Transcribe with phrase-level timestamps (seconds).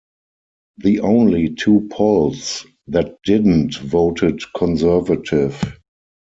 [0.77, 5.79] The only two polls that didn't, voted Conservative.